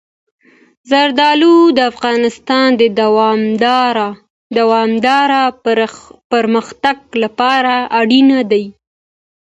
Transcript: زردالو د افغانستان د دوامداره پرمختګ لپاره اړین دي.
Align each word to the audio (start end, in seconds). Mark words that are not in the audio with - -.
زردالو 0.89 1.57
د 1.77 1.79
افغانستان 1.91 2.67
د 2.81 2.83
دوامداره 4.57 5.43
پرمختګ 6.31 6.97
لپاره 7.23 7.73
اړین 7.99 8.29
دي. 8.51 8.65